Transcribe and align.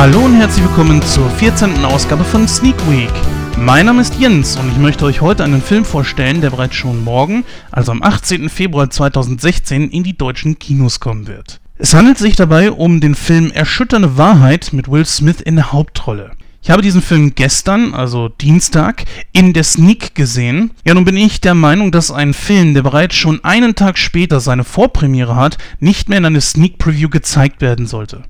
Hallo 0.00 0.20
und 0.20 0.34
herzlich 0.34 0.64
willkommen 0.64 1.02
zur 1.02 1.28
14. 1.28 1.84
Ausgabe 1.84 2.24
von 2.24 2.48
Sneak 2.48 2.74
Week. 2.90 3.12
Mein 3.58 3.84
Name 3.84 4.00
ist 4.00 4.18
Jens 4.18 4.56
und 4.56 4.70
ich 4.70 4.78
möchte 4.78 5.04
euch 5.04 5.20
heute 5.20 5.44
einen 5.44 5.60
Film 5.60 5.84
vorstellen, 5.84 6.40
der 6.40 6.48
bereits 6.48 6.74
schon 6.74 7.04
morgen, 7.04 7.44
also 7.70 7.92
am 7.92 8.02
18. 8.02 8.48
Februar 8.48 8.88
2016, 8.88 9.90
in 9.90 10.02
die 10.02 10.16
deutschen 10.16 10.58
Kinos 10.58 11.00
kommen 11.00 11.26
wird. 11.26 11.60
Es 11.76 11.92
handelt 11.92 12.16
sich 12.16 12.34
dabei 12.34 12.70
um 12.70 13.02
den 13.02 13.14
Film 13.14 13.50
Erschütternde 13.50 14.16
Wahrheit 14.16 14.72
mit 14.72 14.90
Will 14.90 15.04
Smith 15.04 15.42
in 15.42 15.56
der 15.56 15.70
Hauptrolle. 15.70 16.30
Ich 16.62 16.70
habe 16.70 16.80
diesen 16.80 17.02
Film 17.02 17.34
gestern, 17.34 17.92
also 17.92 18.30
Dienstag, 18.30 19.04
in 19.32 19.52
der 19.52 19.64
Sneak 19.64 20.14
gesehen. 20.14 20.70
Ja, 20.82 20.94
nun 20.94 21.04
bin 21.04 21.18
ich 21.18 21.42
der 21.42 21.54
Meinung, 21.54 21.92
dass 21.92 22.10
ein 22.10 22.32
Film, 22.32 22.72
der 22.72 22.82
bereits 22.82 23.16
schon 23.16 23.44
einen 23.44 23.74
Tag 23.74 23.98
später 23.98 24.40
seine 24.40 24.64
Vorpremiere 24.64 25.36
hat, 25.36 25.58
nicht 25.78 26.08
mehr 26.08 26.16
in 26.16 26.24
einer 26.24 26.40
Sneak 26.40 26.78
Preview 26.78 27.10
gezeigt 27.10 27.60
werden 27.60 27.86
sollte. 27.86 28.22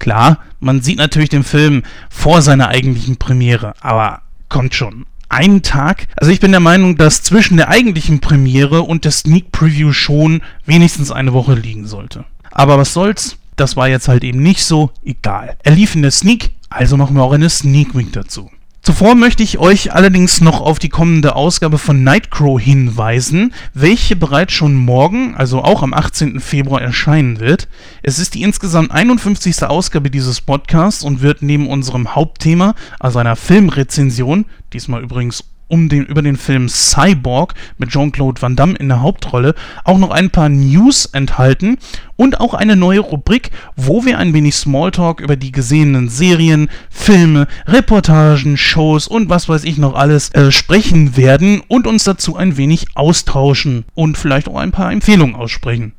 Klar, 0.00 0.38
man 0.58 0.82
sieht 0.82 0.98
natürlich 0.98 1.28
den 1.28 1.44
Film 1.44 1.84
vor 2.08 2.42
seiner 2.42 2.68
eigentlichen 2.68 3.18
Premiere, 3.18 3.74
aber 3.80 4.22
kommt 4.48 4.74
schon. 4.74 5.06
Einen 5.28 5.62
Tag? 5.62 6.08
Also 6.16 6.32
ich 6.32 6.40
bin 6.40 6.50
der 6.50 6.58
Meinung, 6.58 6.96
dass 6.96 7.22
zwischen 7.22 7.56
der 7.56 7.68
eigentlichen 7.68 8.18
Premiere 8.18 8.82
und 8.82 9.04
der 9.04 9.12
Sneak 9.12 9.52
Preview 9.52 9.92
schon 9.92 10.42
wenigstens 10.66 11.12
eine 11.12 11.32
Woche 11.32 11.54
liegen 11.54 11.86
sollte. 11.86 12.24
Aber 12.50 12.78
was 12.78 12.92
soll's? 12.92 13.36
Das 13.54 13.76
war 13.76 13.88
jetzt 13.88 14.08
halt 14.08 14.24
eben 14.24 14.42
nicht 14.42 14.64
so. 14.64 14.90
Egal. 15.04 15.56
Er 15.62 15.72
lief 15.72 15.94
in 15.94 16.02
der 16.02 16.10
Sneak, 16.10 16.50
also 16.68 16.96
machen 16.96 17.14
wir 17.14 17.22
auch 17.22 17.32
eine 17.32 17.50
Sneak 17.50 17.94
Week 17.94 18.12
dazu. 18.12 18.50
Zuvor 18.82 19.14
möchte 19.14 19.42
ich 19.42 19.58
euch 19.58 19.92
allerdings 19.92 20.40
noch 20.40 20.62
auf 20.62 20.78
die 20.78 20.88
kommende 20.88 21.36
Ausgabe 21.36 21.76
von 21.76 22.02
Nightcrow 22.02 22.58
hinweisen, 22.58 23.52
welche 23.74 24.16
bereits 24.16 24.54
schon 24.54 24.74
morgen, 24.74 25.34
also 25.34 25.62
auch 25.62 25.82
am 25.82 25.92
18. 25.92 26.40
Februar 26.40 26.80
erscheinen 26.80 27.40
wird. 27.40 27.68
Es 28.02 28.18
ist 28.18 28.34
die 28.34 28.42
insgesamt 28.42 28.90
51. 28.90 29.64
Ausgabe 29.64 30.10
dieses 30.10 30.40
Podcasts 30.40 31.04
und 31.04 31.20
wird 31.20 31.42
neben 31.42 31.68
unserem 31.68 32.14
Hauptthema, 32.14 32.74
also 32.98 33.18
einer 33.18 33.36
Filmrezension, 33.36 34.46
diesmal 34.72 35.02
übrigens 35.02 35.44
um 35.70 35.88
den, 35.88 36.04
über 36.04 36.20
den 36.20 36.36
Film 36.36 36.68
Cyborg 36.68 37.54
mit 37.78 37.90
Jean-Claude 37.90 38.42
Van 38.42 38.56
Damme 38.56 38.74
in 38.74 38.88
der 38.88 39.00
Hauptrolle 39.00 39.54
auch 39.84 39.98
noch 39.98 40.10
ein 40.10 40.30
paar 40.30 40.48
News 40.48 41.06
enthalten 41.06 41.78
und 42.16 42.40
auch 42.40 42.54
eine 42.54 42.76
neue 42.76 43.00
Rubrik, 43.00 43.50
wo 43.76 44.04
wir 44.04 44.18
ein 44.18 44.34
wenig 44.34 44.56
Smalltalk 44.56 45.20
über 45.20 45.36
die 45.36 45.52
gesehenen 45.52 46.08
Serien, 46.08 46.68
Filme, 46.90 47.46
Reportagen, 47.66 48.56
Shows 48.56 49.08
und 49.08 49.30
was 49.30 49.48
weiß 49.48 49.64
ich 49.64 49.78
noch 49.78 49.94
alles 49.94 50.34
äh, 50.34 50.52
sprechen 50.52 51.16
werden 51.16 51.62
und 51.68 51.86
uns 51.86 52.04
dazu 52.04 52.36
ein 52.36 52.56
wenig 52.56 52.88
austauschen 52.94 53.84
und 53.94 54.18
vielleicht 54.18 54.48
auch 54.48 54.56
ein 54.56 54.72
paar 54.72 54.92
Empfehlungen 54.92 55.36
aussprechen. 55.36 55.92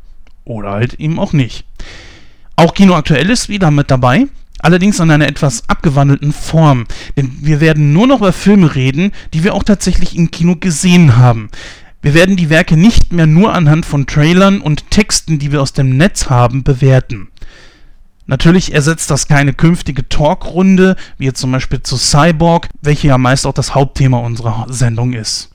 Oder 0.45 0.71
halt 0.71 0.95
eben 0.95 1.17
auch 1.19 1.33
nicht. 1.33 1.65
Auch 2.55 2.73
Kino 2.73 2.93
Aktuell 2.93 3.29
ist 3.29 3.49
wieder 3.49 3.71
mit 3.71 3.89
dabei 3.89 4.27
allerdings 4.61 4.99
in 4.99 5.11
einer 5.11 5.27
etwas 5.27 5.67
abgewandelten 5.67 6.33
Form. 6.33 6.85
Denn 7.17 7.37
wir 7.41 7.61
werden 7.61 7.93
nur 7.93 8.07
noch 8.07 8.19
über 8.19 8.33
Filme 8.33 8.75
reden, 8.75 9.11
die 9.33 9.43
wir 9.43 9.53
auch 9.53 9.63
tatsächlich 9.63 10.15
im 10.15 10.31
Kino 10.31 10.55
gesehen 10.55 11.17
haben. 11.17 11.49
Wir 12.01 12.13
werden 12.13 12.35
die 12.35 12.49
Werke 12.49 12.77
nicht 12.77 13.13
mehr 13.13 13.27
nur 13.27 13.53
anhand 13.53 13.85
von 13.85 14.07
Trailern 14.07 14.61
und 14.61 14.89
Texten, 14.89 15.37
die 15.37 15.51
wir 15.51 15.61
aus 15.61 15.73
dem 15.73 15.97
Netz 15.97 16.29
haben, 16.29 16.63
bewerten. 16.63 17.27
Natürlich 18.25 18.73
ersetzt 18.73 19.11
das 19.11 19.27
keine 19.27 19.53
künftige 19.53 20.07
Talkrunde, 20.07 20.95
wie 21.17 21.25
jetzt 21.25 21.41
zum 21.41 21.51
Beispiel 21.51 21.83
zu 21.83 21.97
Cyborg, 21.97 22.69
welche 22.81 23.09
ja 23.09 23.17
meist 23.17 23.45
auch 23.45 23.53
das 23.53 23.75
Hauptthema 23.75 24.19
unserer 24.19 24.65
Sendung 24.69 25.13
ist. 25.13 25.50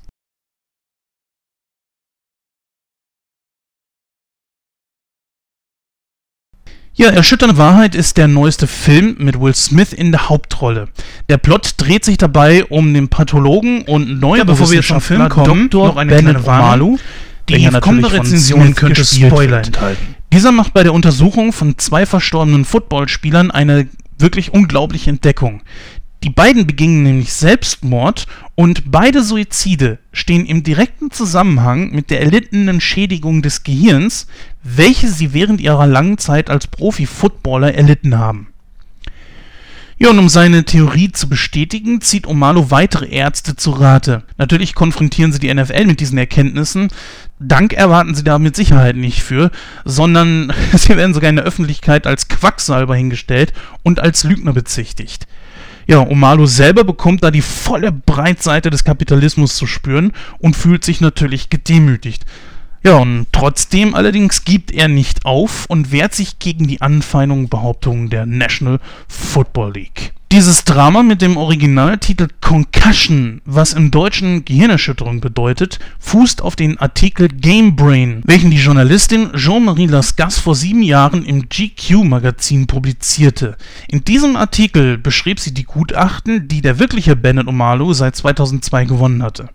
Ja, 6.98 7.10
Erschütternde 7.10 7.58
Wahrheit 7.58 7.94
ist 7.94 8.16
der 8.16 8.26
neueste 8.26 8.66
Film 8.66 9.16
mit 9.18 9.38
Will 9.38 9.54
Smith 9.54 9.92
in 9.92 10.12
der 10.12 10.30
Hauptrolle. 10.30 10.88
Der 11.28 11.36
Plot 11.36 11.74
dreht 11.76 12.06
sich 12.06 12.16
dabei 12.16 12.64
um 12.64 12.94
den 12.94 13.08
Pathologen 13.08 13.82
und 13.82 14.18
neue 14.18 14.38
ja, 14.38 14.44
bevor 14.44 14.70
wir 14.70 14.82
zum 14.82 15.02
Film 15.02 15.28
kommen, 15.28 15.68
Dr. 15.68 15.88
noch 15.88 15.96
eine 15.96 16.10
Bennett 16.10 16.42
kleine 16.42 16.46
Warnung. 16.46 16.98
Die 17.50 17.68
kommende 17.80 18.10
Rezension 18.10 18.74
könnte 18.74 19.04
Spoiler 19.04 19.62
enthalten. 19.62 20.14
Dieser 20.32 20.52
macht 20.52 20.72
bei 20.72 20.84
der 20.84 20.94
Untersuchung 20.94 21.52
von 21.52 21.76
zwei 21.76 22.06
verstorbenen 22.06 22.64
Footballspielern 22.64 23.50
eine 23.50 23.88
wirklich 24.18 24.54
unglaubliche 24.54 25.10
Entdeckung. 25.10 25.60
Die 26.22 26.30
beiden 26.30 26.66
begingen 26.66 27.02
nämlich 27.02 27.32
Selbstmord 27.32 28.26
und 28.54 28.90
beide 28.90 29.22
Suizide 29.22 29.98
stehen 30.12 30.46
im 30.46 30.62
direkten 30.62 31.10
Zusammenhang 31.10 31.90
mit 31.90 32.10
der 32.10 32.22
erlittenen 32.22 32.80
Schädigung 32.80 33.42
des 33.42 33.62
Gehirns, 33.62 34.26
welche 34.62 35.08
sie 35.08 35.32
während 35.32 35.60
ihrer 35.60 35.86
langen 35.86 36.18
Zeit 36.18 36.50
als 36.50 36.66
Profi-Footballer 36.66 37.74
erlitten 37.74 38.18
haben. 38.18 38.48
Ja, 39.98 40.10
und 40.10 40.18
um 40.18 40.28
seine 40.28 40.64
Theorie 40.64 41.10
zu 41.10 41.26
bestätigen, 41.26 42.02
zieht 42.02 42.26
Omalo 42.26 42.70
weitere 42.70 43.06
Ärzte 43.06 43.56
zu 43.56 43.70
Rate. 43.70 44.24
Natürlich 44.36 44.74
konfrontieren 44.74 45.32
sie 45.32 45.38
die 45.38 45.52
NFL 45.52 45.86
mit 45.86 46.00
diesen 46.00 46.18
Erkenntnissen. 46.18 46.88
Dank 47.38 47.72
erwarten 47.72 48.14
sie 48.14 48.22
da 48.22 48.38
mit 48.38 48.56
Sicherheit 48.56 48.96
nicht 48.96 49.22
für, 49.22 49.50
sondern 49.86 50.52
sie 50.74 50.96
werden 50.96 51.14
sogar 51.14 51.30
in 51.30 51.36
der 51.36 51.46
Öffentlichkeit 51.46 52.06
als 52.06 52.28
Quacksalber 52.28 52.94
hingestellt 52.94 53.54
und 53.84 53.98
als 53.98 54.22
Lügner 54.24 54.52
bezichtigt. 54.52 55.26
Ja, 55.86 56.00
Omalo 56.00 56.46
selber 56.46 56.82
bekommt 56.82 57.22
da 57.22 57.30
die 57.30 57.42
volle 57.42 57.92
Breitseite 57.92 58.70
des 58.70 58.82
Kapitalismus 58.82 59.54
zu 59.54 59.66
spüren 59.68 60.12
und 60.38 60.56
fühlt 60.56 60.84
sich 60.84 61.00
natürlich 61.00 61.48
gedemütigt. 61.48 62.24
Ja, 62.82 62.96
und 62.98 63.26
trotzdem 63.32 63.94
allerdings 63.94 64.44
gibt 64.44 64.72
er 64.72 64.88
nicht 64.88 65.24
auf 65.24 65.66
und 65.66 65.92
wehrt 65.92 66.14
sich 66.14 66.38
gegen 66.38 66.66
die 66.66 66.82
Anfeindungen 66.82 67.44
und 67.44 67.50
Behauptungen 67.50 68.10
der 68.10 68.26
National 68.26 68.80
Football 69.08 69.74
League. 69.74 70.12
Dieses 70.36 70.64
Drama 70.64 71.02
mit 71.02 71.22
dem 71.22 71.38
Originaltitel 71.38 72.28
Concussion, 72.42 73.40
was 73.46 73.72
im 73.72 73.90
Deutschen 73.90 74.44
Gehirnerschütterung 74.44 75.22
bedeutet, 75.22 75.78
fußt 75.98 76.42
auf 76.42 76.56
den 76.56 76.76
Artikel 76.76 77.28
Game 77.28 77.74
Brain, 77.74 78.20
welchen 78.26 78.50
die 78.50 78.58
Journalistin 78.58 79.32
Jean-Marie 79.32 79.86
Lasgas 79.86 80.38
vor 80.38 80.54
sieben 80.54 80.82
Jahren 80.82 81.24
im 81.24 81.48
GQ-Magazin 81.48 82.66
publizierte. 82.66 83.56
In 83.88 84.04
diesem 84.04 84.36
Artikel 84.36 84.98
beschrieb 84.98 85.40
sie 85.40 85.54
die 85.54 85.64
Gutachten, 85.64 86.48
die 86.48 86.60
der 86.60 86.78
wirkliche 86.78 87.16
Bennett 87.16 87.46
Omalu 87.46 87.94
seit 87.94 88.14
2002 88.14 88.84
gewonnen 88.84 89.22
hatte. 89.22 89.48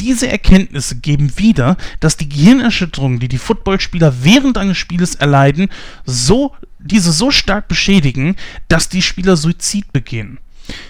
Diese 0.00 0.26
Erkenntnisse 0.26 1.00
geben 1.00 1.36
wieder, 1.36 1.76
dass 2.00 2.16
die 2.16 2.30
Gehirnerschütterungen, 2.30 3.18
die 3.18 3.28
die 3.28 3.36
Footballspieler 3.36 4.14
während 4.22 4.56
eines 4.56 4.78
Spieles 4.78 5.16
erleiden, 5.16 5.68
so, 6.06 6.54
diese 6.78 7.12
so 7.12 7.30
stark 7.30 7.68
beschädigen, 7.68 8.36
dass 8.68 8.88
die 8.88 9.02
Spieler 9.02 9.36
Suizid 9.36 9.92
begehen. 9.92 10.38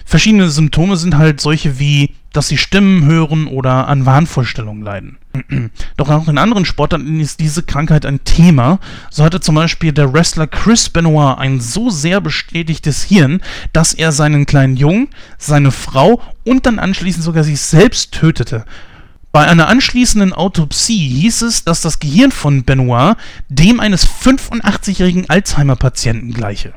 Verschiedene 0.05 0.51
Symptome 0.51 0.97
sind 0.97 1.17
halt 1.17 1.41
solche 1.41 1.79
wie, 1.79 2.15
dass 2.33 2.49
sie 2.49 2.59
Stimmen 2.59 3.05
hören 3.05 3.47
oder 3.47 3.89
an 3.89 4.07
Wahnvorstellungen 4.07 4.83
leiden. 4.83 5.19
Doch 5.97 6.09
auch 6.09 6.29
in 6.29 6.39
anderen 6.39 6.65
Sportarten 6.65 7.21
ist 7.21 7.41
diese 7.41 7.63
Krankheit 7.63 8.05
ein 8.05 8.25
Thema. 8.25 8.81
So 9.11 9.25
hatte 9.25 9.41
zum 9.41 9.55
Beispiel 9.55 9.93
der 9.93 10.13
Wrestler 10.13 10.47
Chris 10.47 10.91
Benoit 10.91 11.39
ein 11.39 11.61
so 11.61 11.91
sehr 11.91 12.21
bestätigtes 12.21 13.05
Hirn, 13.05 13.41
dass 13.73 13.95
er 13.95 14.13
seinen 14.13 14.47
kleinen 14.47 14.77
Jungen, 14.77 15.09
seine 15.39 15.71
Frau 15.71 16.21
und 16.45 16.67
dann 16.67 16.79
anschließend 16.79 17.25
sogar 17.25 17.45
sich 17.45 17.61
selbst 17.61 18.13
tötete. 18.13 18.65
Bei 19.39 19.47
einer 19.47 19.69
anschließenden 19.69 20.33
Autopsie 20.33 21.11
hieß 21.11 21.43
es, 21.43 21.63
dass 21.63 21.81
das 21.81 22.01
Gehirn 22.01 22.33
von 22.33 22.65
Benoit 22.65 23.15
dem 23.49 23.79
eines 23.79 24.05
85-jährigen 24.05 25.31
Alzheimer-Patienten 25.31 26.35
gleiche. 26.35 26.75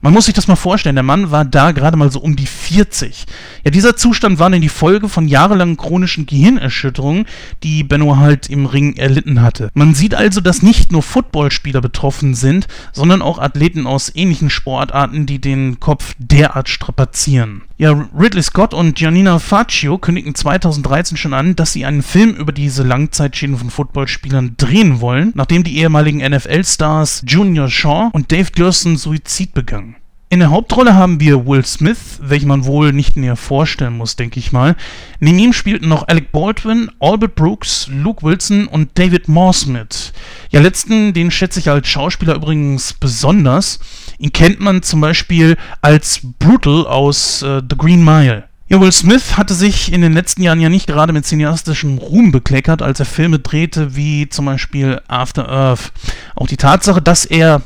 Man 0.00 0.12
muss 0.12 0.26
sich 0.26 0.34
das 0.34 0.46
mal 0.46 0.56
vorstellen, 0.56 0.94
der 0.94 1.02
Mann 1.02 1.32
war 1.32 1.44
da 1.44 1.72
gerade 1.72 1.96
mal 1.96 2.12
so 2.12 2.20
um 2.20 2.36
die 2.36 2.46
40. 2.46 3.26
Ja, 3.64 3.72
dieser 3.72 3.96
Zustand 3.96 4.38
war 4.38 4.48
dann 4.48 4.60
die 4.60 4.68
Folge 4.68 5.08
von 5.08 5.26
jahrelangen 5.26 5.76
chronischen 5.76 6.26
Gehirnerschütterungen, 6.26 7.26
die 7.64 7.82
Benno 7.82 8.16
halt 8.16 8.48
im 8.48 8.66
Ring 8.66 8.96
erlitten 8.96 9.42
hatte. 9.42 9.70
Man 9.74 9.94
sieht 9.94 10.14
also, 10.14 10.40
dass 10.40 10.62
nicht 10.62 10.92
nur 10.92 11.02
Footballspieler 11.02 11.80
betroffen 11.80 12.34
sind, 12.34 12.68
sondern 12.92 13.22
auch 13.22 13.38
Athleten 13.38 13.88
aus 13.88 14.12
ähnlichen 14.14 14.50
Sportarten, 14.50 15.26
die 15.26 15.40
den 15.40 15.80
Kopf 15.80 16.14
derart 16.18 16.68
strapazieren. 16.68 17.62
Ja, 17.80 18.08
Ridley 18.18 18.42
Scott 18.42 18.74
und 18.74 18.96
Giannina 18.96 19.38
Faccio 19.38 19.98
kündigten 19.98 20.34
2013 20.34 21.16
schon 21.16 21.32
an, 21.32 21.54
dass 21.54 21.72
sie 21.72 21.84
einen 21.84 22.02
Film 22.02 22.34
über 22.34 22.50
diese 22.52 22.82
Langzeitschäden 22.82 23.56
von 23.56 23.70
Footballspielern 23.70 24.54
drehen 24.56 25.00
wollen, 25.00 25.32
nachdem 25.36 25.62
die 25.62 25.78
ehemaligen 25.78 26.18
NFL-Stars 26.18 27.22
Junior 27.26 27.68
Shaw 27.68 28.10
und 28.12 28.32
Dave 28.32 28.50
Gerson 28.52 28.96
Suizid 28.96 29.54
begangen. 29.54 29.87
In 30.30 30.40
der 30.40 30.50
Hauptrolle 30.50 30.94
haben 30.94 31.20
wir 31.20 31.46
Will 31.46 31.64
Smith, 31.64 32.18
welchen 32.20 32.48
man 32.48 32.66
wohl 32.66 32.92
nicht 32.92 33.16
näher 33.16 33.34
vorstellen 33.34 33.96
muss, 33.96 34.14
denke 34.14 34.38
ich 34.38 34.52
mal. 34.52 34.76
Neben 35.20 35.38
ihm 35.38 35.52
spielten 35.54 35.88
noch 35.88 36.06
Alec 36.06 36.32
Baldwin, 36.32 36.90
Albert 37.00 37.34
Brooks, 37.34 37.88
Luke 37.90 38.22
Wilson 38.22 38.66
und 38.66 38.90
David 38.98 39.28
Morse 39.28 39.70
mit. 39.70 40.12
Ja, 40.50 40.60
letzten, 40.60 41.14
den 41.14 41.30
schätze 41.30 41.60
ich 41.60 41.70
als 41.70 41.88
Schauspieler 41.88 42.34
übrigens 42.34 42.92
besonders. 42.92 43.78
Ihn 44.18 44.30
kennt 44.30 44.60
man 44.60 44.82
zum 44.82 45.00
Beispiel 45.00 45.56
als 45.80 46.20
Brutal 46.38 46.86
aus 46.86 47.40
äh, 47.40 47.62
The 47.66 47.78
Green 47.78 48.04
Mile. 48.04 48.47
Ja, 48.70 48.78
Will 48.82 48.92
Smith 48.92 49.38
hatte 49.38 49.54
sich 49.54 49.94
in 49.94 50.02
den 50.02 50.12
letzten 50.12 50.42
Jahren 50.42 50.60
ja 50.60 50.68
nicht 50.68 50.86
gerade 50.86 51.14
mit 51.14 51.24
cineastischem 51.24 51.96
Ruhm 51.96 52.32
bekleckert, 52.32 52.82
als 52.82 53.00
er 53.00 53.06
Filme 53.06 53.38
drehte 53.38 53.96
wie 53.96 54.28
zum 54.28 54.44
Beispiel 54.44 55.00
After 55.08 55.48
Earth. 55.48 55.90
Auch 56.34 56.46
die 56.46 56.58
Tatsache, 56.58 57.00
dass 57.00 57.24
er, 57.24 57.62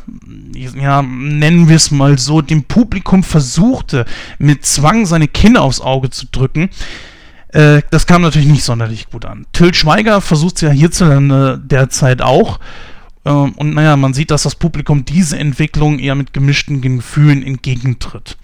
ja, 0.54 1.02
nennen 1.02 1.68
wir 1.68 1.74
es 1.74 1.90
mal 1.90 2.18
so, 2.18 2.40
dem 2.40 2.62
Publikum 2.62 3.24
versuchte, 3.24 4.04
mit 4.38 4.64
Zwang 4.64 5.04
seine 5.04 5.26
Kinder 5.26 5.62
aufs 5.62 5.80
Auge 5.80 6.10
zu 6.10 6.26
drücken, 6.30 6.70
äh, 7.48 7.82
das 7.90 8.06
kam 8.06 8.22
natürlich 8.22 8.48
nicht 8.48 8.64
sonderlich 8.64 9.10
gut 9.10 9.24
an. 9.24 9.46
Till 9.52 9.74
Schweiger 9.74 10.20
versucht 10.20 10.56
es 10.56 10.60
ja 10.62 10.70
hierzulande 10.70 11.60
derzeit 11.62 12.22
auch. 12.22 12.60
Äh, 13.24 13.30
und 13.30 13.74
naja, 13.74 13.96
man 13.96 14.14
sieht, 14.14 14.30
dass 14.30 14.44
das 14.44 14.54
Publikum 14.54 15.04
diese 15.04 15.36
Entwicklung 15.36 15.98
eher 15.98 16.14
mit 16.14 16.32
gemischten 16.32 16.80
Gefühlen 16.80 17.42
entgegentritt. 17.42 18.36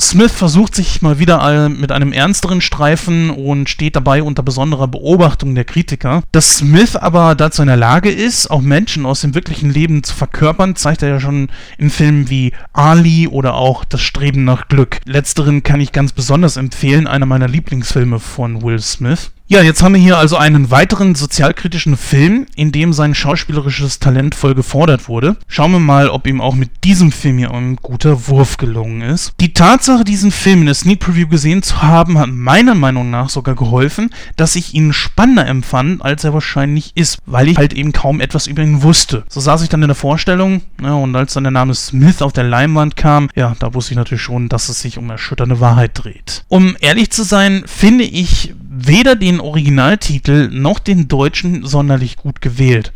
Smith 0.00 0.32
versucht 0.32 0.74
sich 0.74 1.02
mal 1.02 1.18
wieder 1.18 1.68
mit 1.68 1.92
einem 1.92 2.12
ernsteren 2.12 2.62
Streifen 2.62 3.28
und 3.28 3.68
steht 3.68 3.96
dabei 3.96 4.22
unter 4.22 4.42
besonderer 4.42 4.88
Beobachtung 4.88 5.54
der 5.54 5.64
Kritiker. 5.64 6.22
Dass 6.32 6.56
Smith 6.56 6.96
aber 6.96 7.34
dazu 7.34 7.60
in 7.60 7.68
der 7.68 7.76
Lage 7.76 8.10
ist, 8.10 8.50
auch 8.50 8.62
Menschen 8.62 9.04
aus 9.04 9.20
dem 9.20 9.34
wirklichen 9.34 9.70
Leben 9.70 10.02
zu 10.02 10.14
verkörpern, 10.14 10.74
zeigt 10.74 11.02
er 11.02 11.10
ja 11.10 11.20
schon 11.20 11.48
in 11.76 11.90
Filmen 11.90 12.30
wie 12.30 12.52
Ali 12.72 13.28
oder 13.28 13.54
auch 13.54 13.84
Das 13.84 14.00
Streben 14.00 14.44
nach 14.44 14.68
Glück. 14.68 15.00
Letzteren 15.04 15.62
kann 15.62 15.80
ich 15.80 15.92
ganz 15.92 16.12
besonders 16.12 16.56
empfehlen, 16.56 17.06
einer 17.06 17.26
meiner 17.26 17.48
Lieblingsfilme 17.48 18.20
von 18.20 18.62
Will 18.62 18.80
Smith. 18.80 19.32
Ja, 19.52 19.62
jetzt 19.62 19.82
haben 19.82 19.94
wir 19.94 20.00
hier 20.00 20.16
also 20.16 20.36
einen 20.36 20.70
weiteren 20.70 21.16
sozialkritischen 21.16 21.96
Film, 21.96 22.46
in 22.54 22.70
dem 22.70 22.92
sein 22.92 23.16
schauspielerisches 23.16 23.98
Talent 23.98 24.36
voll 24.36 24.54
gefordert 24.54 25.08
wurde. 25.08 25.38
Schauen 25.48 25.72
wir 25.72 25.80
mal, 25.80 26.08
ob 26.08 26.28
ihm 26.28 26.40
auch 26.40 26.54
mit 26.54 26.84
diesem 26.84 27.10
Film 27.10 27.38
hier 27.38 27.50
ein 27.50 27.74
guter 27.74 28.28
Wurf 28.28 28.58
gelungen 28.58 29.00
ist. 29.00 29.32
Die 29.40 29.52
Tatsache, 29.52 30.04
diesen 30.04 30.30
Film 30.30 30.60
in 30.60 30.66
der 30.66 30.76
Sneak 30.76 31.00
Preview 31.00 31.26
gesehen 31.26 31.64
zu 31.64 31.82
haben, 31.82 32.16
hat 32.16 32.28
meiner 32.30 32.76
Meinung 32.76 33.10
nach 33.10 33.28
sogar 33.28 33.56
geholfen, 33.56 34.10
dass 34.36 34.54
ich 34.54 34.72
ihn 34.72 34.92
spannender 34.92 35.48
empfand, 35.48 36.00
als 36.00 36.22
er 36.22 36.32
wahrscheinlich 36.32 36.92
ist, 36.94 37.18
weil 37.26 37.48
ich 37.48 37.56
halt 37.56 37.72
eben 37.72 37.90
kaum 37.90 38.20
etwas 38.20 38.46
über 38.46 38.62
ihn 38.62 38.84
wusste. 38.84 39.24
So 39.28 39.40
saß 39.40 39.62
ich 39.62 39.68
dann 39.68 39.82
in 39.82 39.88
der 39.88 39.96
Vorstellung, 39.96 40.62
ja, 40.80 40.94
und 40.94 41.16
als 41.16 41.32
dann 41.32 41.42
der 41.42 41.50
Name 41.50 41.74
Smith 41.74 42.22
auf 42.22 42.32
der 42.32 42.44
Leinwand 42.44 42.94
kam, 42.94 43.28
ja, 43.34 43.56
da 43.58 43.74
wusste 43.74 43.94
ich 43.94 43.98
natürlich 43.98 44.22
schon, 44.22 44.48
dass 44.48 44.68
es 44.68 44.80
sich 44.80 44.96
um 44.96 45.10
erschütternde 45.10 45.58
Wahrheit 45.58 45.90
dreht. 45.94 46.44
Um 46.46 46.76
ehrlich 46.78 47.10
zu 47.10 47.24
sein, 47.24 47.64
finde 47.66 48.04
ich 48.04 48.54
weder 48.72 49.16
den 49.16 49.40
Originaltitel 49.40 50.48
noch 50.52 50.78
den 50.78 51.08
deutschen 51.08 51.66
sonderlich 51.66 52.16
gut 52.16 52.40
gewählt. 52.40 52.92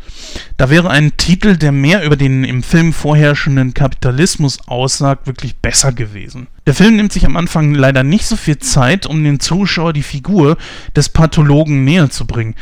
Da 0.55 0.69
wäre 0.69 0.89
ein 0.89 1.17
Titel, 1.17 1.57
der 1.57 1.73
mehr 1.73 2.05
über 2.05 2.15
den 2.15 2.45
im 2.45 2.63
Film 2.63 2.93
vorherrschenden 2.93 3.73
Kapitalismus 3.73 4.59
aussagt, 4.67 5.27
wirklich 5.27 5.57
besser 5.57 5.91
gewesen. 5.91 6.47
Der 6.65 6.75
Film 6.75 6.95
nimmt 6.95 7.11
sich 7.11 7.25
am 7.25 7.35
Anfang 7.35 7.73
leider 7.73 8.03
nicht 8.03 8.25
so 8.25 8.37
viel 8.37 8.57
Zeit, 8.57 9.05
um 9.05 9.21
dem 9.21 9.41
Zuschauer 9.41 9.91
die 9.91 10.01
Figur 10.01 10.57
des 10.95 11.09
Pathologen 11.09 11.83
näher 11.83 12.09
zu 12.09 12.25
bringen. 12.25 12.55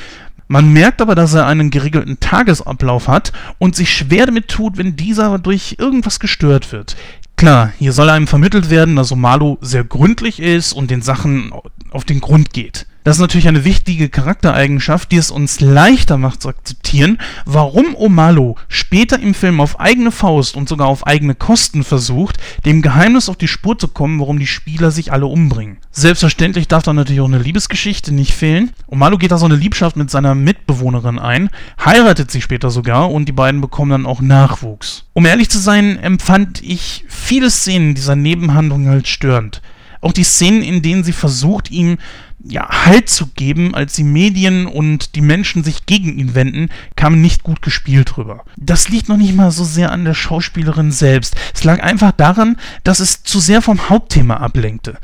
Man 0.47 0.73
merkt 0.73 0.99
aber, 0.99 1.13
dass 1.13 1.35
er 1.35 1.45
einen 1.45 1.69
geregelten 1.69 2.19
Tagesablauf 2.19 3.07
hat 3.07 3.31
und 3.59 3.75
sich 3.75 3.95
schwer 3.95 4.25
damit 4.25 4.47
tut, 4.47 4.77
wenn 4.77 4.95
dieser 4.95 5.37
durch 5.37 5.75
irgendwas 5.77 6.19
gestört 6.19 6.71
wird. 6.71 6.95
Klar, 7.35 7.73
hier 7.77 7.93
soll 7.93 8.09
einem 8.09 8.27
vermittelt 8.27 8.71
werden, 8.71 8.95
dass 8.95 9.11
Omalo 9.11 9.59
sehr 9.61 9.83
gründlich 9.83 10.39
ist 10.39 10.73
und 10.73 10.89
den 10.89 11.03
Sachen 11.03 11.51
auf 11.91 12.05
den 12.05 12.19
Grund 12.19 12.53
geht. 12.53 12.87
Das 13.03 13.17
ist 13.17 13.21
natürlich 13.21 13.49
eine 13.49 13.65
wichtige 13.65 14.07
Charaktereigenschaft, 14.07 15.11
die 15.11 15.17
es 15.17 15.29
uns 15.29 15.59
leichter 15.59 16.17
macht 16.17 16.41
zu 16.41 16.49
akzeptieren, 16.49 17.17
warum 17.45 17.95
Omalo 17.95 18.55
später 18.69 19.19
im 19.19 19.33
Film 19.33 19.59
auf 19.59 19.79
eigene 19.79 20.11
Faust 20.11 20.55
und 20.55 20.69
sogar 20.69 20.87
auf 20.87 21.05
eigene 21.05 21.35
Kosten 21.35 21.83
versucht, 21.83 22.37
dem 22.65 22.81
Geheimnis 22.81 23.27
auf 23.27 23.35
die 23.35 23.49
Spur 23.49 23.77
zu 23.77 23.89
kommen, 23.89 24.21
warum 24.21 24.39
die 24.39 24.47
Spieler 24.47 24.89
sich 24.91 25.11
alle 25.11 25.25
umbringen. 25.25 25.77
Selbstverständlich 25.91 26.69
darf 26.69 26.83
da 26.83 26.93
natürlich 26.93 27.19
auch 27.19 27.27
eine 27.27 27.39
Liebesgeschichte 27.39 28.13
nicht 28.13 28.33
fehlen. 28.33 28.71
Omalo 28.87 29.17
geht 29.17 29.31
da 29.31 29.37
so 29.37 29.45
eine 29.45 29.55
Liebschaft 29.55 29.97
mit 29.97 30.09
seiner 30.09 30.33
Mitbewohnerin 30.33 31.19
ein, 31.19 31.49
heiratet 31.83 32.31
sie 32.31 32.41
später 32.41 32.69
sogar 32.69 33.11
und 33.11 33.27
die 33.27 33.33
beiden 33.33 33.59
bekommen 33.59 33.91
dann 33.91 34.05
auch 34.05 34.21
Nachwuchs. 34.21 35.03
Um 35.11 35.25
ehrlich 35.25 35.49
zu 35.49 35.59
sein, 35.59 35.99
empfand 35.99 36.63
ich 36.63 37.03
viele 37.09 37.51
Szenen 37.51 37.95
dieser 37.95 38.15
Nebenhandlung 38.15 38.87
als 38.87 39.09
störend. 39.09 39.61
Auch 40.03 40.11
die 40.11 40.23
Szenen, 40.23 40.63
in 40.63 40.81
denen 40.81 41.05
sie 41.05 41.13
versucht, 41.13 41.71
ihm 41.71 41.97
ja, 42.43 42.67
Halt 42.85 43.09
zu 43.09 43.27
geben, 43.27 43.73
als 43.73 43.93
die 43.93 44.03
Medien 44.03 44.65
und 44.65 45.15
die 45.15 45.21
Menschen 45.21 45.63
sich 45.63 45.85
gegen 45.85 46.17
ihn 46.17 46.35
wenden, 46.35 46.69
kam 46.95 47.21
nicht 47.21 47.43
gut 47.43 47.61
gespielt 47.61 48.17
rüber. 48.17 48.43
Das 48.57 48.89
liegt 48.89 49.09
noch 49.09 49.17
nicht 49.17 49.33
mal 49.33 49.51
so 49.51 49.63
sehr 49.63 49.91
an 49.91 50.03
der 50.03 50.13
Schauspielerin 50.13 50.91
selbst. 50.91 51.35
Es 51.53 51.63
lag 51.63 51.81
einfach 51.81 52.11
daran, 52.11 52.57
dass 52.83 52.99
es 52.99 53.23
zu 53.23 53.39
sehr 53.39 53.61
vom 53.61 53.89
Hauptthema 53.89 54.37
ablenkte. 54.37 54.97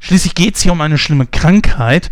Schließlich 0.00 0.34
geht 0.34 0.56
es 0.56 0.62
hier 0.62 0.72
um 0.72 0.80
eine 0.80 0.98
schlimme 0.98 1.26
Krankheit, 1.26 2.10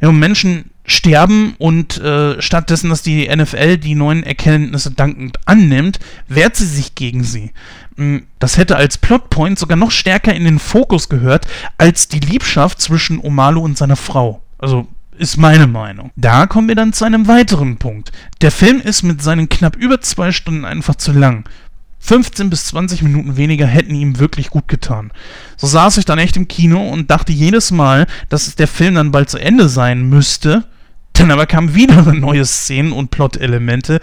um 0.00 0.18
Menschen 0.18 0.70
sterben 0.84 1.54
und 1.58 1.98
äh, 1.98 2.40
stattdessen, 2.42 2.90
dass 2.90 3.02
die 3.02 3.28
NFL 3.28 3.78
die 3.78 3.94
neuen 3.94 4.24
Erkenntnisse 4.24 4.90
dankend 4.90 5.38
annimmt, 5.44 6.00
wehrt 6.28 6.56
sie 6.56 6.66
sich 6.66 6.94
gegen 6.94 7.24
sie. 7.24 7.52
Hm, 7.96 8.24
das 8.38 8.58
hätte 8.58 8.76
als 8.76 8.98
Plotpoint 8.98 9.58
sogar 9.58 9.76
noch 9.76 9.90
stärker 9.90 10.34
in 10.34 10.44
den 10.44 10.58
Fokus 10.58 11.08
gehört 11.08 11.46
als 11.78 12.08
die 12.08 12.20
Liebschaft 12.20 12.80
zwischen 12.80 13.20
Omalo 13.20 13.60
und 13.60 13.78
seiner 13.78 13.96
Frau. 13.96 14.42
Also 14.58 14.88
ist 15.18 15.36
meine 15.36 15.66
Meinung. 15.66 16.10
Da 16.16 16.46
kommen 16.46 16.68
wir 16.68 16.74
dann 16.74 16.92
zu 16.92 17.04
einem 17.04 17.28
weiteren 17.28 17.76
Punkt. 17.76 18.12
Der 18.40 18.50
Film 18.50 18.80
ist 18.80 19.02
mit 19.02 19.22
seinen 19.22 19.48
knapp 19.48 19.76
über 19.76 20.00
zwei 20.00 20.32
Stunden 20.32 20.64
einfach 20.64 20.96
zu 20.96 21.12
lang. 21.12 21.44
15 22.04 22.50
bis 22.50 22.66
20 22.66 23.02
Minuten 23.02 23.36
weniger 23.36 23.66
hätten 23.66 23.94
ihm 23.94 24.18
wirklich 24.18 24.50
gut 24.50 24.66
getan. 24.66 25.12
So 25.56 25.68
saß 25.68 25.98
ich 25.98 26.04
dann 26.04 26.18
echt 26.18 26.36
im 26.36 26.48
Kino 26.48 26.82
und 26.88 27.10
dachte 27.10 27.32
jedes 27.32 27.70
Mal, 27.70 28.08
dass 28.28 28.54
der 28.56 28.66
Film 28.66 28.96
dann 28.96 29.12
bald 29.12 29.30
zu 29.30 29.38
Ende 29.38 29.68
sein 29.68 30.08
müsste. 30.08 30.64
Dann 31.12 31.30
aber 31.30 31.46
kamen 31.46 31.76
wieder 31.76 32.12
neue 32.12 32.44
Szenen 32.44 32.92
und 32.92 33.12
Plot-Elemente. 33.12 34.00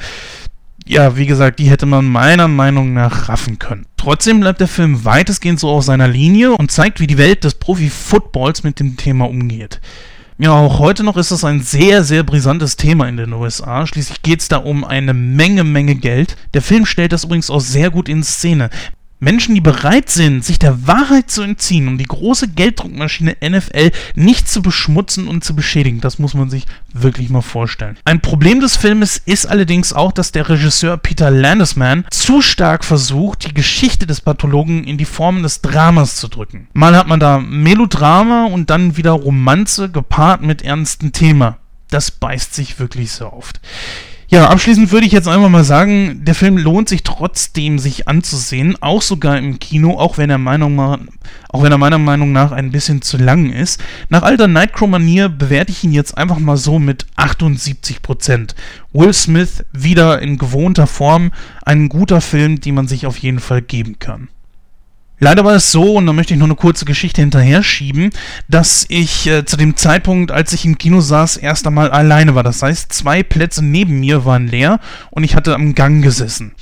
Ja, 0.86 1.18
wie 1.18 1.26
gesagt, 1.26 1.60
die 1.60 1.70
hätte 1.70 1.86
man 1.86 2.06
meiner 2.06 2.48
Meinung 2.48 2.94
nach 2.94 3.28
raffen 3.28 3.60
können. 3.60 3.86
Trotzdem 3.98 4.40
bleibt 4.40 4.62
der 4.62 4.70
Film 4.70 5.04
weitestgehend 5.04 5.60
so 5.60 5.70
auf 5.70 5.84
seiner 5.84 6.08
Linie 6.08 6.54
und 6.54 6.72
zeigt, 6.72 7.02
wie 7.02 7.08
die 7.08 7.18
Welt 7.18 7.44
des 7.44 7.56
Profi-Footballs 7.56 8.64
mit 8.64 8.80
dem 8.80 8.96
Thema 8.96 9.28
umgeht. 9.28 9.82
Ja, 10.42 10.54
auch 10.54 10.80
heute 10.80 11.04
noch 11.04 11.18
ist 11.18 11.32
das 11.32 11.44
ein 11.44 11.60
sehr, 11.60 12.06
sehr 12.06 12.24
brisantes 12.24 12.78
Thema 12.78 13.10
in 13.10 13.18
den 13.18 13.34
USA. 13.34 13.86
Schließlich 13.86 14.22
geht 14.22 14.40
es 14.40 14.48
da 14.48 14.56
um 14.56 14.86
eine 14.86 15.14
Menge, 15.14 15.66
Menge 15.66 15.96
Geld. 15.96 16.38
Der 16.54 16.62
Film 16.62 16.86
stellt 16.86 17.12
das 17.12 17.26
übrigens 17.26 17.50
auch 17.50 17.60
sehr 17.60 17.90
gut 17.90 18.08
in 18.08 18.24
Szene. 18.24 18.70
Menschen, 19.22 19.54
die 19.54 19.62
bereit 19.62 20.10
sind, 20.10 20.46
sich 20.46 20.60
der 20.60 20.88
Wahrheit 20.88 21.30
zu 21.30 21.42
entziehen, 21.42 21.90
um 21.90 21.98
die 21.98 22.06
große 22.06 22.48
Gelddruckmaschine 22.48 23.36
NFL 23.42 23.92
nicht 24.16 24.50
zu 24.50 24.62
beschmutzen 24.62 25.28
und 25.28 25.44
zu 25.44 25.56
beschädigen. 25.56 26.00
Das 26.00 26.20
muss 26.20 26.34
man 26.34 26.50
sich 26.50 26.66
wirklich 26.94 27.30
mal 27.30 27.42
vorstellen. 27.42 27.98
Ein 28.06 28.22
Problem 28.22 28.62
des 28.62 28.78
Filmes 28.78 29.22
ist 29.26 29.46
allerdings 29.46 29.92
auch, 29.92 30.14
dass 30.14 30.32
der 30.32 30.48
Regisseur 30.48 30.96
Peter 30.98 31.32
Landesman 31.32 32.06
zu 32.12 32.42
stark 32.42 32.86
versucht, 32.86 33.46
die 33.46 33.54
Geschichte 33.54 34.08
des 34.08 34.22
Pathologen 34.22 34.86
in 34.86 34.98
die 34.98 35.06
Form 35.06 35.44
des 35.44 35.62
Dramas 35.62 36.16
zu 36.16 36.30
drücken. 36.30 36.70
Mal 36.72 36.96
hat 36.96 37.08
man 37.08 37.20
da 37.20 37.40
Melodrama 37.40 38.46
und 38.46 38.70
dann 38.70 38.96
wieder 38.96 39.12
Romanze 39.12 39.90
gepaart 39.90 40.44
mit 40.44 40.62
ernstem 40.62 41.12
Thema. 41.12 41.58
Das 41.90 42.12
beißt 42.12 42.54
sich 42.54 42.80
wirklich 42.80 43.12
so 43.12 43.34
oft. 43.34 43.60
Ja, 44.32 44.48
abschließend 44.50 44.92
würde 44.92 45.08
ich 45.08 45.12
jetzt 45.12 45.28
einfach 45.28 45.50
mal 45.50 45.64
sagen, 45.64 46.24
der 46.24 46.36
Film 46.36 46.60
lohnt 46.60 46.88
sich 46.88 47.02
trotzdem, 47.02 47.80
sich 47.80 48.08
anzusehen, 48.08 48.76
auch 48.80 49.02
sogar 49.02 49.40
im 49.40 49.58
Kino, 49.58 49.98
auch 49.98 50.20
wenn 50.20 50.30
er, 50.30 50.38
Meinung, 50.38 50.80
auch 51.50 51.64
wenn 51.64 51.72
er 51.72 51.80
meiner 51.80 51.98
Meinung 51.98 52.32
nach 52.32 52.52
ein 52.52 52.70
bisschen 52.70 53.02
zu 53.02 53.18
lang 53.18 53.52
ist. 53.52 53.82
Nach 54.10 54.22
alter 54.22 54.48
Nightcrow-Manier 54.48 55.30
bewerte 55.30 55.72
ich 55.72 55.84
ihn 55.84 55.94
jetzt 55.94 56.16
einfach 56.16 56.38
mal 56.38 56.58
so 56.58 56.78
mit 56.78 57.08
78%. 57.18 58.54
Will 58.94 59.14
Smith 59.14 59.66
wieder 59.72 60.22
in 60.22 60.38
gewohnter 60.38 60.86
Form, 60.86 61.32
ein 61.66 61.90
guter 61.90 62.22
Film, 62.22 62.62
den 62.62 62.76
man 62.76 62.88
sich 62.88 63.08
auf 63.08 63.18
jeden 63.18 63.40
Fall 63.40 63.64
geben 63.64 63.98
kann. 63.98 64.28
Leider 65.20 65.44
war 65.44 65.56
es 65.56 65.72
so, 65.72 65.96
und 65.96 66.06
da 66.06 66.14
möchte 66.14 66.34
ich 66.34 66.40
noch 66.40 66.48
eine 66.48 66.56
kurze 66.56 66.86
Geschichte 66.86 67.22
hinterher 67.22 67.62
schieben, 67.62 68.10
dass 68.48 68.86
ich 68.90 69.28
äh, 69.28 69.46
zu 69.46 69.58
dem 69.58 69.76
Zeitpunkt, 69.76 70.32
als 70.32 70.54
ich 70.54 70.66
im 70.66 70.78
Kino 70.78 71.02
saß, 71.02 71.38
erst 71.38 71.68
einmal 71.68 71.92
alleine 71.92 72.36
war. 72.36 72.44
Das 72.44 72.64
heißt, 72.64 72.94
zwei 72.94 73.22
Plätze 73.24 73.64
neben 73.64 74.00
mir 74.00 74.24
waren 74.26 74.48
leer 74.48 74.80
und 75.12 75.24
ich 75.24 75.36
hatte 75.36 75.54
am 75.56 75.76
Gang 75.76 76.02
gesessen. 76.02 76.54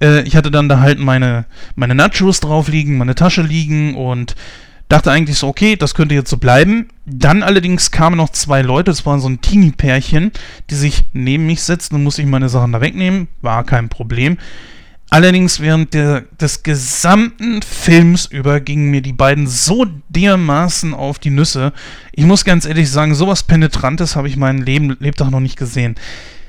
Äh, 0.00 0.22
ich 0.22 0.34
hatte 0.34 0.50
dann 0.50 0.68
da 0.68 0.80
halt 0.80 0.98
meine, 0.98 1.44
meine 1.76 1.94
Nachos 1.94 2.40
drauf 2.40 2.68
liegen, 2.68 2.98
meine 2.98 3.14
Tasche 3.14 3.42
liegen 3.42 3.94
und 3.94 4.34
dachte 4.88 5.10
eigentlich 5.10 5.38
so, 5.38 5.48
okay, 5.48 5.76
das 5.76 5.94
könnte 5.94 6.14
jetzt 6.14 6.28
so 6.28 6.36
bleiben. 6.36 6.88
Dann 7.06 7.42
allerdings 7.42 7.92
kamen 7.92 8.16
noch 8.16 8.30
zwei 8.30 8.62
Leute, 8.62 8.90
das 8.90 9.06
waren 9.06 9.20
so 9.20 9.28
ein 9.28 9.40
Teenie-Pärchen, 9.40 10.32
die 10.70 10.74
sich 10.74 11.04
neben 11.12 11.46
mich 11.46 11.62
setzten 11.62 11.94
und 11.94 12.02
musste 12.04 12.22
ich 12.22 12.28
meine 12.28 12.48
Sachen 12.48 12.72
da 12.72 12.80
wegnehmen. 12.80 13.28
War 13.40 13.64
kein 13.64 13.88
Problem. 13.88 14.38
Allerdings 15.12 15.60
während 15.60 15.92
der, 15.92 16.22
des 16.40 16.62
gesamten 16.62 17.60
Films 17.60 18.24
über 18.24 18.60
gingen 18.60 18.90
mir 18.90 19.02
die 19.02 19.12
beiden 19.12 19.46
so 19.46 19.84
dermaßen 20.08 20.94
auf 20.94 21.18
die 21.18 21.28
Nüsse. 21.28 21.74
Ich 22.12 22.24
muss 22.24 22.46
ganz 22.46 22.64
ehrlich 22.64 22.88
sagen, 22.88 23.14
sowas 23.14 23.42
Penetrantes 23.42 24.16
habe 24.16 24.28
ich 24.28 24.38
mein 24.38 24.56
Leben 24.56 24.96
Lebtag 25.00 25.30
noch 25.30 25.40
nicht 25.40 25.58
gesehen. 25.58 25.96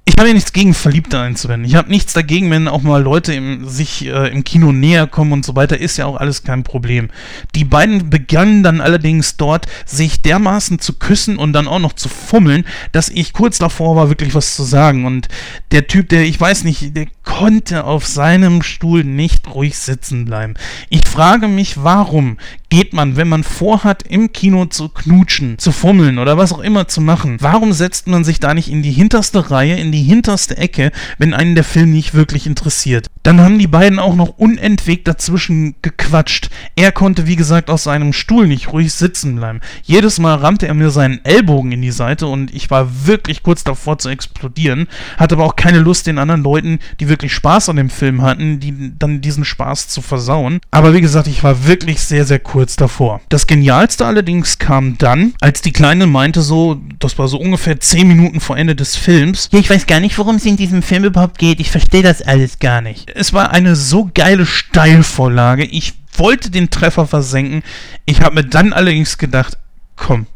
Ich 0.06 0.16
habe 0.18 0.28
ja 0.28 0.34
nichts 0.34 0.52
gegen 0.52 0.74
Verliebte 0.74 1.18
einzuwenden. 1.18 1.66
Ich 1.66 1.76
habe 1.76 1.90
nichts 1.90 2.12
dagegen, 2.12 2.52
wenn 2.52 2.68
auch 2.68 2.82
mal 2.82 3.02
Leute 3.02 3.34
im, 3.34 3.70
sich 3.70 4.06
äh, 4.06 4.28
im 4.28 4.44
Kino 4.44 4.74
näher 4.74 5.08
kommen 5.08 5.32
und 5.32 5.46
so 5.46 5.56
weiter, 5.56 5.80
ist 5.80 5.96
ja 5.96 6.06
auch 6.06 6.18
alles 6.18 6.44
kein 6.44 6.64
Problem. 6.64 7.10
Die 7.56 7.64
beiden 7.64 8.10
begannen 8.10 8.64
dann 8.64 8.82
allerdings 8.82 9.38
dort, 9.38 9.66
sich 9.86 10.22
dermaßen 10.22 10.80
zu 10.80 10.94
küssen 10.94 11.38
und 11.38 11.54
dann 11.54 11.70
auch 11.70 11.80
noch 11.80 11.94
zu 11.94 12.10
fummeln, 12.10 12.66
dass 12.92 13.08
ich 13.08 13.32
kurz 13.32 13.60
davor 13.60 13.96
war, 13.96 14.10
wirklich 14.10 14.36
was 14.36 14.58
zu 14.58 14.64
sagen. 14.64 15.06
Und 15.06 15.30
der 15.72 15.88
Typ, 15.88 16.10
der, 16.10 16.24
ich 16.24 16.40
weiß 16.40 16.66
nicht, 16.66 16.98
der 16.98 17.08
konnte 17.24 17.86
auf 17.86 18.06
seinem 18.06 18.62
Stuhl 18.62 19.06
nicht 19.06 19.56
ruhig 19.56 19.78
sitzen 19.78 20.26
bleiben. 20.26 20.56
Ich 20.90 21.08
frage 21.08 21.48
mich, 21.48 21.82
warum 21.82 22.38
geht 22.70 22.92
man, 22.92 23.16
wenn 23.16 23.30
man 23.30 23.44
vorhat, 23.44 24.04
im 24.04 24.34
Kino 24.34 24.66
zu 24.66 24.90
knutschen, 24.90 25.60
zu 25.60 25.72
fummeln 25.72 26.18
oder 26.18 26.38
was 26.38 26.52
auch 26.52 26.60
immer 26.60 26.88
zu 26.88 27.02
machen, 27.02 27.38
warum 27.40 27.72
setzt 27.72 28.08
man 28.08 28.24
sich 28.24 28.40
da 28.40 28.54
nicht 28.54 28.70
in 28.70 28.82
die 28.82 28.92
hinterste 28.92 29.52
Reihe, 29.52 29.76
in 29.76 29.93
die 29.94 30.04
hinterste 30.04 30.58
Ecke, 30.58 30.92
wenn 31.18 31.34
einen 31.34 31.56
der 31.56 31.64
Film 31.64 31.92
nicht 31.92 32.14
wirklich 32.14 32.48
interessiert. 32.48 33.08
Dann 33.24 33.40
haben 33.40 33.58
die 33.58 33.68
beiden 33.68 34.00
auch 34.00 34.16
noch 34.16 34.38
unentwegt 34.38 35.08
dazwischen 35.08 35.76
gequatscht. 35.82 36.50
Er 36.76 36.92
konnte, 36.92 37.26
wie 37.28 37.38
gesagt, 37.38 37.70
aus 37.70 37.84
seinem 37.84 38.12
Stuhl 38.12 38.48
nicht 38.48 38.74
ruhig 38.74 38.94
sitzen 38.94 39.38
bleiben. 39.38 39.62
Jedes 39.84 40.20
Mal 40.20 40.36
rammte 40.36 40.68
er 40.68 40.74
mir 40.74 40.90
seinen 40.90 41.24
Ellbogen 41.24 41.72
in 41.72 41.82
die 41.82 41.92
Seite 41.92 42.28
und 42.28 42.54
ich 42.54 42.70
war 42.70 43.06
wirklich 43.06 43.44
kurz 43.44 43.64
davor 43.64 43.98
zu 43.98 44.10
explodieren, 44.10 44.88
hatte 45.18 45.36
aber 45.36 45.46
auch 45.46 45.56
keine 45.56 45.80
Lust, 45.80 46.08
den 46.08 46.18
anderen 46.18 46.44
Leuten, 46.44 46.80
die 47.00 47.08
wirklich 47.08 47.34
Spaß 47.34 47.70
an 47.70 47.78
dem 47.78 47.90
Film 47.90 48.22
hatten, 48.22 48.60
die 48.60 48.92
dann 49.00 49.22
diesen 49.22 49.46
Spaß 49.46 49.88
zu 49.88 50.02
versauen. 50.02 50.60
Aber 50.72 50.94
wie 50.94 51.02
gesagt, 51.02 51.28
ich 51.28 51.44
war 51.44 51.66
wirklich 51.66 52.02
sehr, 52.02 52.26
sehr 52.26 52.40
kurz 52.40 52.76
davor. 52.76 53.22
Das 53.30 53.48
Genialste 53.48 54.06
allerdings 54.06 54.60
kam 54.60 54.98
dann, 54.98 55.34
als 55.40 55.62
die 55.62 55.72
Kleine 55.72 56.08
meinte 56.08 56.42
so, 56.42 56.82
das 57.00 57.18
war 57.18 57.28
so 57.28 57.38
ungefähr 57.38 57.80
10 57.80 58.08
Minuten 58.08 58.40
vor 58.40 58.58
Ende 58.58 58.76
des 58.76 58.96
Films, 58.96 59.50
ja, 59.52 59.60
ich 59.60 59.70
weiß 59.70 59.83
gar 59.88 60.00
nicht, 60.00 60.18
worum 60.18 60.36
es 60.36 60.46
in 60.46 60.58
diesem 60.58 60.82
Film 60.82 61.04
überhaupt 61.04 61.38
geht. 61.38 61.60
Ich 61.60 61.72
verstehe 61.72 62.04
das 62.04 62.22
alles 62.22 62.60
gar 62.60 62.82
nicht. 62.82 63.10
Es 63.16 63.34
war 63.34 63.52
eine 63.52 63.76
so 63.76 64.10
geile 64.14 64.46
Steilvorlage. 64.46 65.66
Ich 65.66 65.94
wollte 66.18 66.52
den 66.52 66.70
Treffer 66.70 67.08
versenken. 67.08 67.64
Ich 68.06 68.22
habe 68.22 68.36
mir 68.36 68.46
dann 68.46 68.74
allerdings 68.74 69.18
gedacht, 69.18 69.58
komm, 69.96 70.28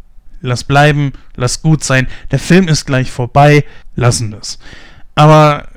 lass 0.42 0.63
bleiben, 0.63 1.13
lass 1.36 1.62
gut 1.62 1.84
sein. 1.84 2.08
Der 2.32 2.39
Film 2.39 2.68
ist 2.68 2.86
gleich 2.86 3.12
vorbei, 3.12 3.63
lassen 3.96 4.32
wir 4.32 4.39
es. 4.39 4.60
Aber 5.16 5.68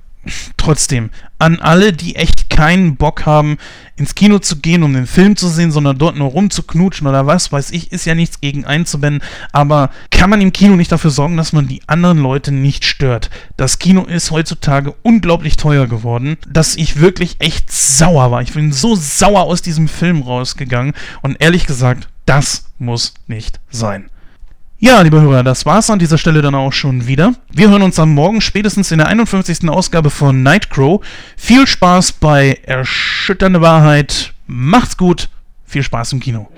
trotzdem, 0.57 1.11
an 1.39 1.59
alle, 1.59 1.93
die 1.93 2.17
echt 2.17 2.51
keinen 2.51 2.97
Bock 2.97 3.25
haben, 3.25 3.57
ins 3.97 4.15
Kino 4.15 4.39
zu 4.39 4.57
gehen, 4.57 4.83
um 4.83 4.93
den 4.93 5.07
Film 5.07 5.37
zu 5.37 5.49
sehen, 5.49 5.73
sondern 5.73 5.99
dort 5.99 6.17
nur 6.17 6.29
rumzuknutschen 6.29 7.07
oder 7.07 7.27
was 7.27 7.51
weiß 7.51 7.71
ich, 7.71 7.93
ist 7.93 8.05
ja 8.05 8.15
nichts 8.15 8.41
gegen 8.41 8.65
einzuwenden, 8.65 9.23
aber 9.53 9.91
kann 10.11 10.31
man 10.31 10.41
im 10.41 10.53
Kino 10.53 10.77
nicht 10.77 10.93
dafür 10.93 11.11
sorgen, 11.11 11.37
dass 11.37 11.53
man 11.53 11.67
die 11.67 11.83
anderen 11.87 12.19
Leute 12.19 12.53
nicht 12.53 12.85
stört? 12.85 13.31
Das 13.57 13.79
Kino 13.79 14.05
ist 14.05 14.31
heutzutage 14.31 14.95
unglaublich 15.03 15.57
teuer 15.57 15.87
geworden, 15.87 16.37
dass 16.49 16.77
ich 16.77 17.01
wirklich 17.01 17.37
echt 17.39 17.73
sauer 17.73 18.31
war. 18.31 18.43
Ich 18.43 18.53
bin 18.53 18.73
so 18.73 18.95
sauer 18.95 19.43
aus 19.43 19.63
diesem 19.63 19.89
Film 19.89 20.23
rausgegangen 20.23 20.95
und 21.23 21.37
ehrlich 21.41 21.67
gesagt, 21.67 22.09
das 22.27 22.71
muss 22.79 23.15
nicht 23.27 23.61
sein. 23.71 24.11
Ja, 24.83 25.03
liebe 25.03 25.21
Hörer, 25.21 25.45
das 25.45 25.67
war's 25.67 25.91
an 25.91 25.99
dieser 25.99 26.17
Stelle 26.17 26.41
dann 26.41 26.55
auch 26.55 26.73
schon 26.73 27.07
wieder. 27.07 27.35
Wir 27.53 27.69
hören 27.69 27.83
uns 27.83 27.99
am 27.99 28.15
Morgen 28.15 28.41
spätestens 28.41 28.91
in 28.91 28.97
der 28.97 29.09
51. 29.09 29.69
Ausgabe 29.69 30.09
von 30.09 30.43
Nightcrow. 30.43 31.05
Viel 31.37 31.67
Spaß 31.67 32.13
bei 32.13 32.59
Erschütternde 32.65 33.61
Wahrheit. 33.61 34.33
Macht's 34.47 34.97
gut. 34.97 35.29
Viel 35.67 35.83
Spaß 35.83 36.15
im 36.15 36.21
Kino. 36.21 36.49